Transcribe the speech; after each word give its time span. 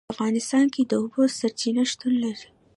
په 0.07 0.11
افغانستان 0.15 0.65
کې 0.73 0.81
د 0.85 0.91
اوبو 1.01 1.21
سرچینې 1.37 1.83
شتون 1.91 2.13
لري. 2.23 2.47